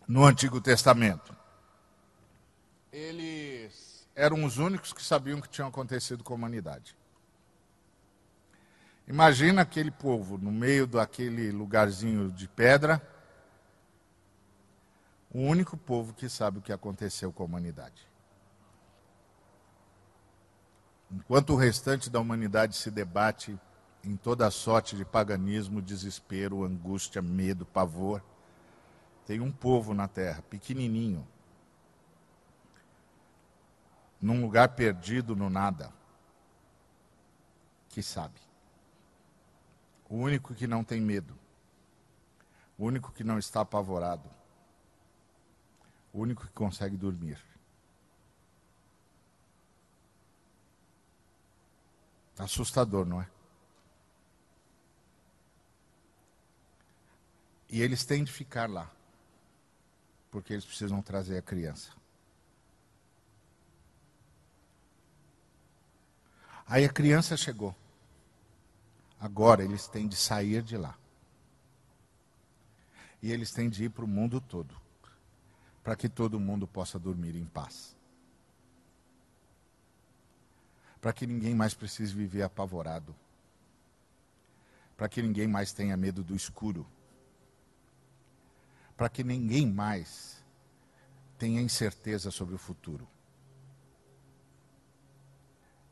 [0.08, 1.36] no Antigo Testamento.
[2.92, 3.81] Eles
[4.16, 6.96] eram os únicos que sabiam o que tinha acontecido com a humanidade.
[9.08, 13.02] Imagina aquele povo no meio daquele lugarzinho de pedra,
[15.34, 18.08] o único povo que sabe o que aconteceu com a humanidade.
[21.10, 23.60] Enquanto o restante da humanidade se debate
[24.04, 28.24] em toda sorte de paganismo, desespero, angústia, medo, pavor,
[29.26, 31.28] tem um povo na terra, pequenininho,
[34.22, 35.92] num lugar perdido no nada,
[37.90, 38.40] que sabe.
[40.08, 41.38] O único que não tem medo,
[42.78, 44.30] o único que não está apavorado,
[46.14, 47.42] o único que consegue dormir.
[52.38, 53.30] Assustador, não é?
[57.70, 58.92] E eles têm de ficar lá,
[60.30, 61.92] porque eles precisam trazer a criança.
[66.72, 67.76] Aí a criança chegou.
[69.20, 70.98] Agora eles têm de sair de lá.
[73.22, 74.74] E eles têm de ir para o mundo todo,
[75.84, 77.94] para que todo mundo possa dormir em paz.
[81.02, 83.14] Para que ninguém mais precise viver apavorado.
[84.96, 86.88] Para que ninguém mais tenha medo do escuro.
[88.96, 90.42] Para que ninguém mais
[91.38, 93.06] tenha incerteza sobre o futuro.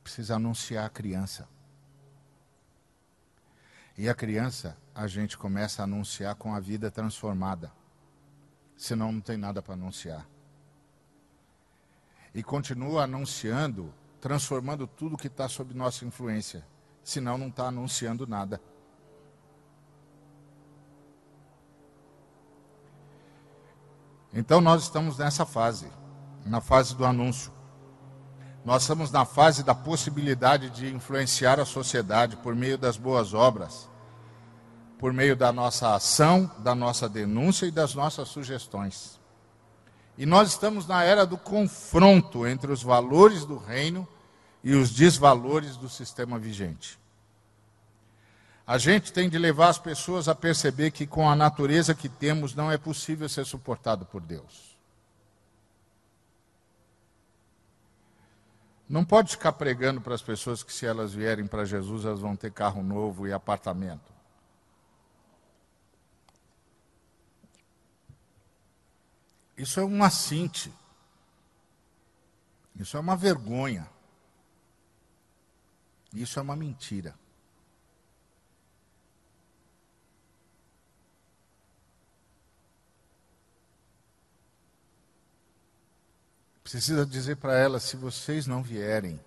[0.09, 1.47] Precisa anunciar a criança.
[3.95, 7.71] E a criança, a gente começa a anunciar com a vida transformada.
[8.75, 10.27] Senão não tem nada para anunciar.
[12.33, 16.65] E continua anunciando, transformando tudo que está sob nossa influência.
[17.03, 18.59] Senão não está anunciando nada.
[24.33, 25.87] Então nós estamos nessa fase,
[26.43, 27.58] na fase do anúncio.
[28.65, 33.89] Nós estamos na fase da possibilidade de influenciar a sociedade por meio das boas obras,
[34.97, 39.19] por meio da nossa ação, da nossa denúncia e das nossas sugestões.
[40.17, 44.05] E nós estamos na era do confronto entre os valores do reino
[44.61, 46.99] e os desvalores do sistema vigente.
[48.67, 52.53] A gente tem de levar as pessoas a perceber que com a natureza que temos
[52.53, 54.68] não é possível ser suportado por Deus.
[58.89, 62.35] Não pode ficar pregando para as pessoas que se elas vierem para Jesus, elas vão
[62.35, 64.11] ter carro novo e apartamento.
[69.55, 70.73] Isso é um assinte.
[72.75, 73.87] Isso é uma vergonha.
[76.11, 77.13] Isso é uma mentira.
[86.71, 89.19] Precisa dizer para ela: se vocês não vierem,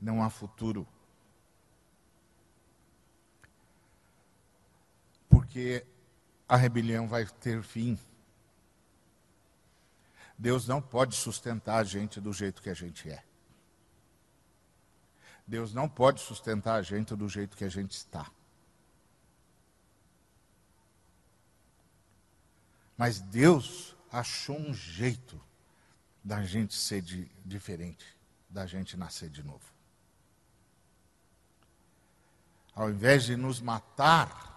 [0.00, 0.86] não há futuro.
[5.28, 5.84] Porque
[6.48, 7.98] a rebelião vai ter fim.
[10.38, 13.24] Deus não pode sustentar a gente do jeito que a gente é.
[15.44, 18.30] Deus não pode sustentar a gente do jeito que a gente está.
[22.96, 25.49] Mas Deus achou um jeito
[26.22, 28.04] da gente ser de, diferente,
[28.48, 29.64] da gente nascer de novo.
[32.74, 34.48] Ao invés de nos matar,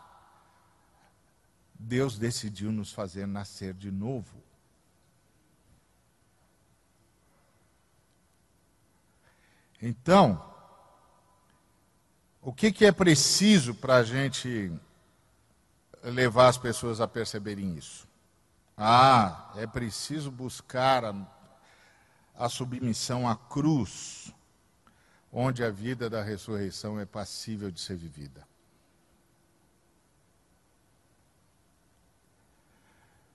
[1.74, 4.42] Deus decidiu nos fazer nascer de novo.
[9.82, 10.42] Então,
[12.42, 14.72] o que, que é preciso para a gente
[16.02, 18.08] levar as pessoas a perceberem isso?
[18.78, 21.14] Ah, é preciso buscar a
[22.36, 24.34] a submissão à cruz,
[25.32, 28.48] onde a vida da ressurreição é passível de ser vivida.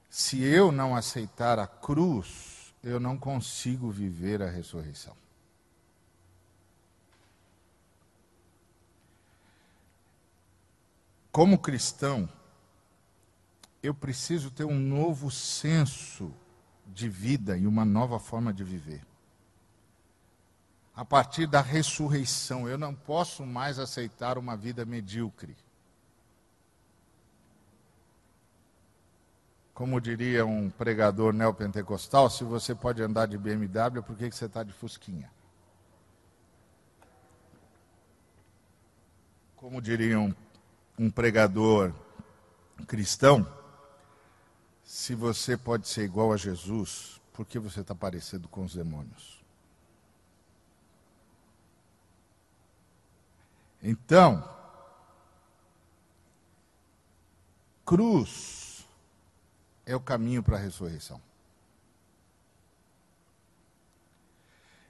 [0.08, 5.16] Se eu não aceitar a cruz, eu não consigo viver a ressurreição.
[11.30, 12.28] Como cristão,
[13.80, 16.34] eu preciso ter um novo senso
[16.88, 19.02] de vida e uma nova forma de viver.
[20.94, 25.56] A partir da ressurreição, eu não posso mais aceitar uma vida medíocre.
[29.72, 34.64] Como diria um pregador neopentecostal, se você pode andar de BMW, por que, você está
[34.64, 35.30] de Fusquinha?
[39.54, 40.34] Como diria um,
[40.98, 41.92] um pregador
[42.88, 43.46] cristão,
[44.88, 49.44] se você pode ser igual a Jesus, por que você está parecido com os demônios?
[53.82, 54.42] Então,
[57.84, 58.88] cruz
[59.84, 61.20] é o caminho para a ressurreição.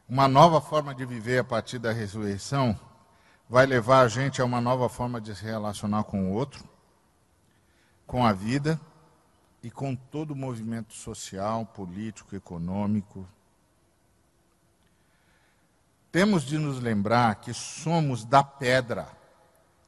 [0.08, 2.78] Uma nova forma de viver a partir da ressurreição
[3.48, 6.64] vai levar a gente a uma nova forma de se relacionar com o outro,
[8.06, 8.80] com a vida
[9.62, 13.26] e com todo o movimento social, político, econômico.
[16.12, 19.08] Temos de nos lembrar que somos da pedra,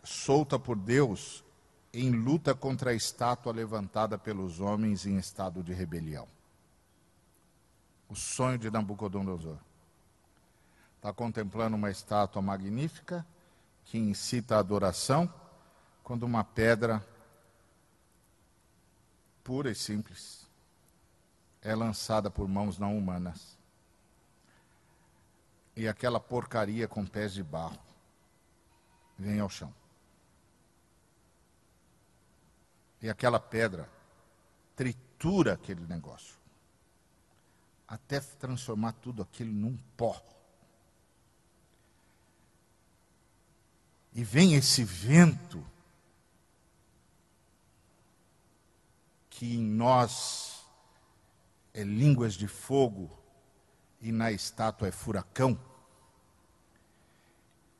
[0.03, 1.45] solta por Deus,
[1.93, 6.29] em luta contra a estátua levantada pelos homens em estado de rebelião.
[8.09, 9.57] O sonho de Nabucodonosor.
[10.97, 13.25] Está contemplando uma estátua magnífica
[13.85, 15.33] que incita a adoração,
[16.05, 17.05] quando uma pedra
[19.51, 20.47] pura e simples,
[21.61, 23.59] é lançada por mãos não humanas.
[25.75, 27.77] E aquela porcaria com pés de barro
[29.19, 29.75] vem ao chão.
[33.03, 33.91] E aquela pedra
[34.77, 36.37] tritura aquele negócio,
[37.89, 40.23] até transformar tudo aquilo num pó.
[44.13, 45.67] E vem esse vento
[49.41, 50.67] que em nós
[51.73, 53.11] é línguas de fogo
[53.99, 55.59] e na estátua é furacão,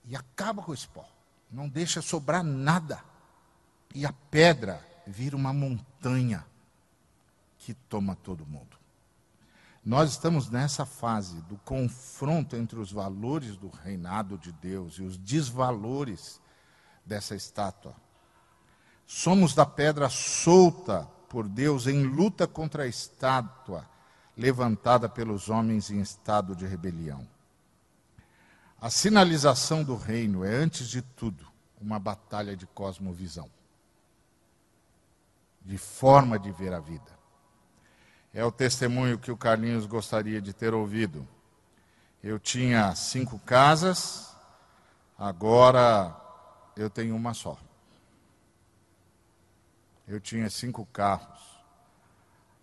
[0.07, 1.07] e acaba com esse pó,
[1.51, 3.05] não deixa sobrar nada,
[3.95, 6.47] e a pedra vira uma montanha
[7.59, 8.79] que toma todo mundo.
[9.85, 15.19] Nós estamos nessa fase do confronto entre os valores do reinado de Deus e os
[15.19, 16.41] desvalores
[17.05, 17.95] dessa estátua.
[19.07, 23.89] Somos da pedra solta por Deus em luta contra a estátua
[24.37, 27.27] levantada pelos homens em estado de rebelião.
[28.81, 31.47] A sinalização do reino é, antes de tudo,
[31.81, 33.49] uma batalha de cosmovisão,
[35.65, 37.19] de forma de ver a vida.
[38.35, 41.27] É o testemunho que o Carlinhos gostaria de ter ouvido.
[42.25, 44.35] Eu tinha cinco casas,
[45.17, 46.17] agora
[46.77, 47.57] eu tenho uma só.
[50.11, 51.41] Eu tinha cinco carros,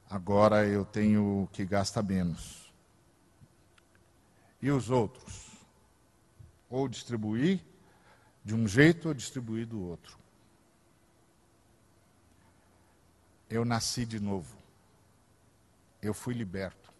[0.09, 2.71] agora eu tenho que gastar menos.
[4.61, 5.47] E os outros?
[6.69, 7.61] Ou distribuir
[8.43, 10.17] de um jeito ou distribuir do outro.
[13.49, 14.57] Eu nasci de novo
[16.01, 16.93] eu fui liberto.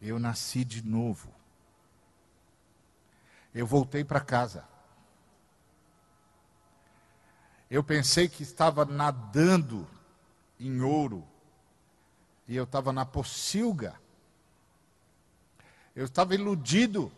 [0.00, 1.34] Eu nasci de novo.
[3.58, 4.64] Eu voltei para casa.
[7.68, 9.84] Eu pensei que estava nadando
[10.60, 11.26] em ouro.
[12.46, 14.00] E eu estava na pocilga.
[15.96, 17.10] Eu estava iludido.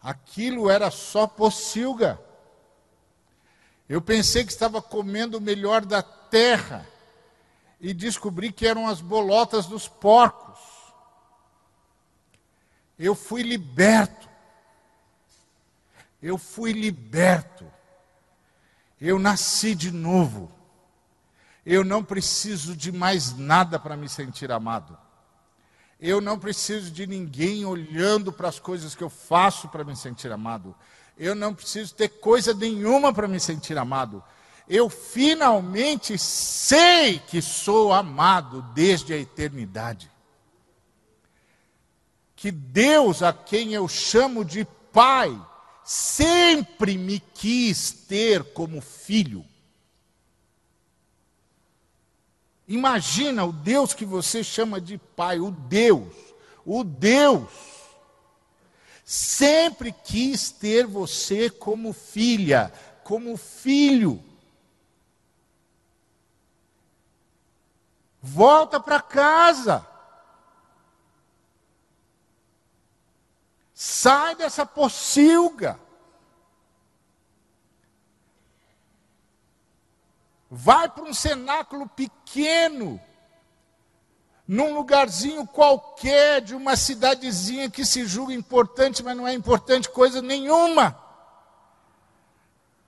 [0.00, 2.16] Aquilo era só pocilga.
[3.88, 6.86] Eu pensei que estava comendo o melhor da terra
[7.80, 10.60] e descobri que eram as bolotas dos porcos.
[12.96, 14.25] Eu fui liberto.
[16.22, 17.66] Eu fui liberto.
[19.00, 20.50] Eu nasci de novo.
[21.64, 24.96] Eu não preciso de mais nada para me sentir amado.
[26.00, 30.30] Eu não preciso de ninguém olhando para as coisas que eu faço para me sentir
[30.30, 30.74] amado.
[31.18, 34.22] Eu não preciso ter coisa nenhuma para me sentir amado.
[34.68, 40.10] Eu finalmente sei que sou amado desde a eternidade.
[42.34, 45.38] Que Deus, a quem eu chamo de Pai,
[45.86, 49.44] sempre me quis ter como filho.
[52.66, 56.12] Imagina o Deus que você chama de Pai, o Deus,
[56.64, 57.48] o Deus
[59.04, 62.72] sempre quis ter você como filha,
[63.04, 64.20] como filho.
[68.20, 69.86] Volta para casa.
[73.78, 75.78] Sai dessa pocilga.
[80.50, 82.98] Vai para um cenáculo pequeno
[84.48, 90.22] num lugarzinho qualquer de uma cidadezinha que se julga importante, mas não é importante coisa
[90.22, 90.98] nenhuma.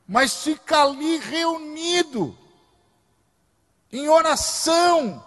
[0.07, 2.35] Mas fica ali reunido,
[3.93, 5.23] em oração,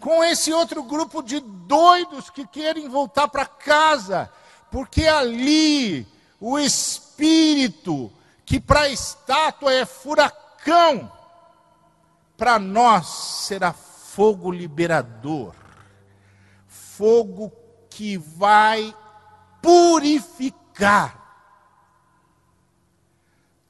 [0.00, 4.32] com esse outro grupo de doidos que querem voltar para casa,
[4.70, 6.06] porque ali
[6.40, 8.12] o espírito,
[8.44, 11.10] que para a estátua é furacão,
[12.36, 13.06] para nós
[13.46, 15.54] será fogo liberador,
[16.66, 17.52] fogo
[17.90, 18.94] que vai
[19.60, 21.18] purificar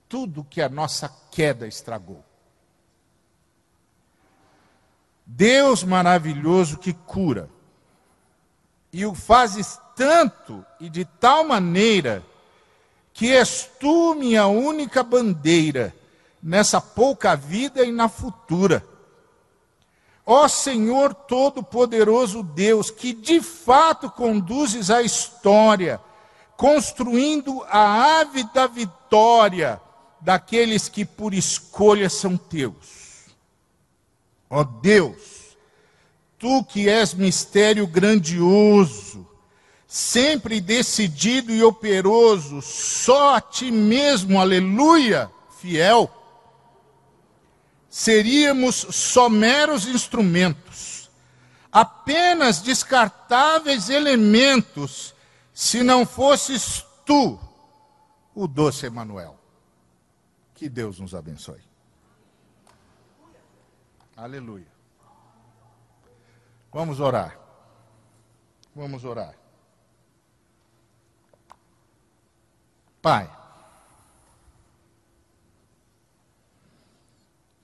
[0.09, 2.25] tudo que a nossa queda estragou.
[5.25, 7.51] Deus maravilhoso que cura,
[8.93, 12.23] e o fazes tanto e de tal maneira
[13.13, 15.93] que és tu minha única bandeira
[16.41, 18.87] nessa pouca vida e na futura.
[20.25, 26.01] Ó Senhor Todo-Poderoso Deus, que de fato conduzes a história,
[26.57, 29.81] construindo a ave da vitória
[30.21, 33.27] daqueles que por escolha são teus.
[34.49, 35.57] Ó Deus,
[36.39, 39.28] tu que és mistério grandioso,
[39.89, 45.29] sempre decidido e operoso, só a ti mesmo, aleluia,
[45.59, 46.09] fiel
[47.89, 51.11] seríamos só meros instrumentos,
[51.73, 55.15] apenas descartáveis elementos,
[55.53, 57.39] se não fosses tu,
[58.35, 59.37] o doce Emanuel.
[60.55, 61.63] Que Deus nos abençoe.
[64.17, 64.67] Aleluia.
[66.73, 67.39] Vamos orar.
[68.75, 69.35] Vamos orar.
[73.09, 73.35] Pai,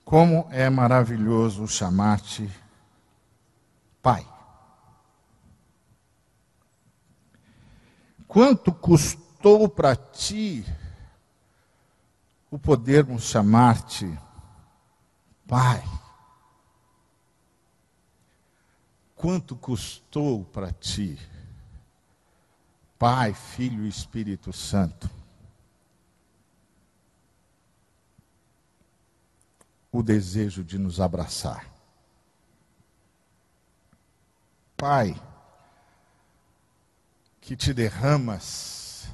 [0.03, 2.49] como é maravilhoso chamar-te
[4.01, 4.27] Pai.
[8.27, 10.65] Quanto custou para ti
[12.49, 14.17] o podermos chamar-te
[15.47, 15.83] Pai?
[19.13, 21.19] Quanto custou para ti,
[22.97, 25.07] Pai, Filho e Espírito Santo,
[29.97, 31.73] o desejo de nos abraçar?
[34.75, 35.15] Pai,
[37.39, 39.07] que te derramas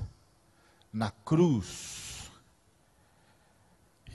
[0.91, 2.31] na cruz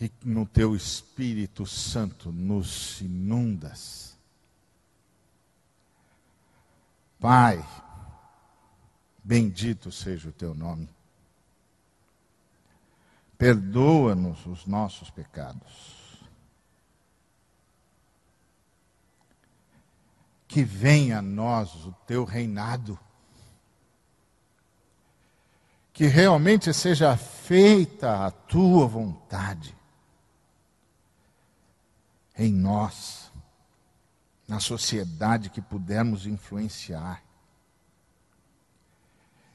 [0.00, 4.18] e no teu Espírito Santo nos inundas.
[7.20, 7.64] Pai,
[9.22, 10.88] bendito seja o teu nome.
[13.38, 15.95] Perdoa-nos os nossos pecados.
[20.48, 22.98] Que venha a nós o teu reinado.
[25.92, 29.74] Que realmente seja feita a tua vontade
[32.36, 33.32] em nós,
[34.46, 37.22] na sociedade que pudermos influenciar.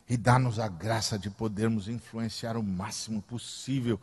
[0.10, 4.02] E dá-nos a graça de podermos influenciar o máximo possível,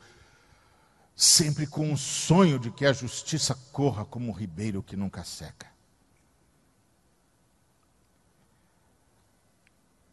[1.14, 5.66] sempre com o sonho de que a justiça corra como um ribeiro que nunca seca.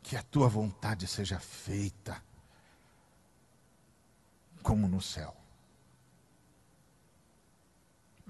[0.05, 2.21] Que a tua vontade seja feita,
[4.61, 5.35] como no céu.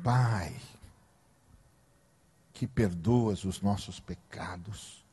[0.01, 0.55] Pai,
[2.53, 5.03] que perdoas os nossos pecados,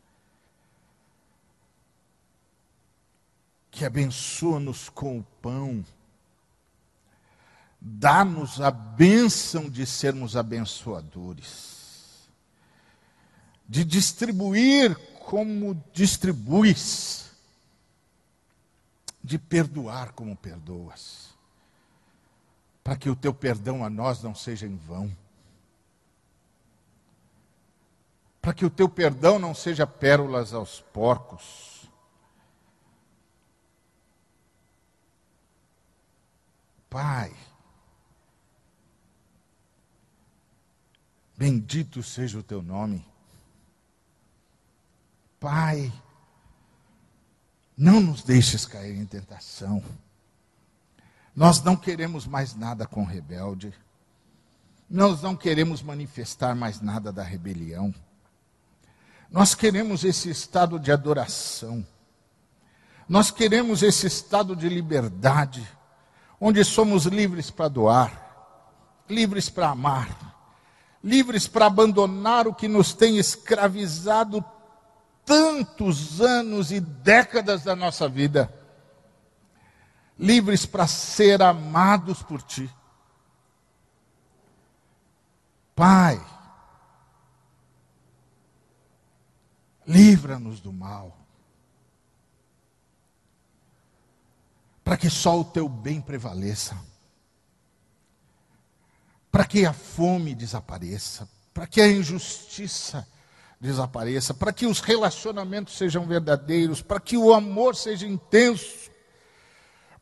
[3.69, 5.85] que abençoa-nos com o pão,
[7.81, 12.31] dá-nos a bênção de sermos abençoadores,
[13.69, 17.31] de distribuir como distribuis,
[19.23, 21.35] de perdoar como perdoas,
[22.83, 25.17] para que o teu perdão a nós não seja em vão,
[28.41, 31.89] para que o teu perdão não seja pérolas aos porcos.
[36.91, 37.33] Pai,
[41.37, 43.12] bendito seja o teu nome.
[45.43, 45.93] Pai,
[47.77, 49.83] não nos deixes cair em tentação.
[51.35, 53.75] Nós não queremos mais nada com rebelde.
[54.89, 57.93] Nós não queremos manifestar mais nada da rebelião.
[59.29, 61.85] Nós queremos esse estado de adoração.
[63.09, 65.69] Nós queremos esse estado de liberdade,
[66.41, 70.55] onde somos livres para doar, livres para amar,
[71.03, 74.45] livres para abandonar o que nos tem escravizado
[75.25, 78.53] tantos anos e décadas da nossa vida,
[80.19, 82.71] livres para ser amados por Ti.
[85.75, 86.21] Pai,
[89.87, 91.17] livra-nos do mal,
[94.85, 96.77] para que só o Teu bem prevaleça,
[99.31, 103.07] para que a fome desapareça, para que a injustiça
[103.63, 108.91] desapareça, para que os relacionamentos sejam verdadeiros, para que o amor seja intenso,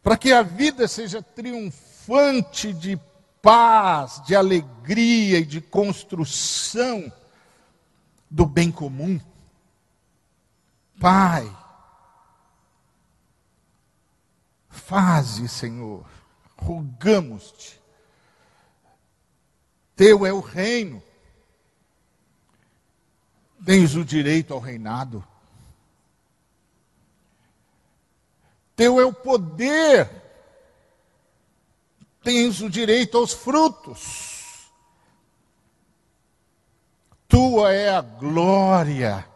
[0.02, 2.98] para que a vida seja triunfante de
[3.42, 7.12] paz, de alegria e de construção
[8.30, 9.20] do bem comum.
[10.98, 11.54] Pai,
[14.70, 16.06] faze, Senhor,
[16.56, 17.78] rogamos-te.
[19.94, 21.02] Teu é o reino
[23.64, 25.24] tens o direito ao reinado.
[28.74, 30.08] Teu é o poder,
[32.22, 34.70] tens o direito aos frutos.
[37.28, 39.26] Tua é a glória,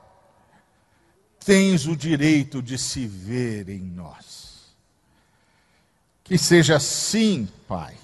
[1.45, 4.75] tens o direito de se ver em nós.
[6.25, 7.97] Que seja assim, Pai,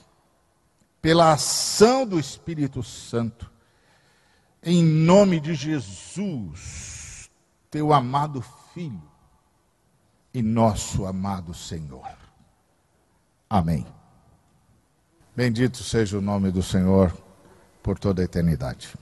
[1.00, 3.50] pela ação do Espírito Santo
[4.62, 7.30] em nome de Jesus,
[7.70, 8.44] teu amado
[8.74, 9.02] Filho
[10.32, 12.16] e nosso amado Senhor.
[13.48, 13.86] Amém.
[15.34, 17.16] Bendito seja o nome do Senhor
[17.82, 18.94] por toda a eternidade.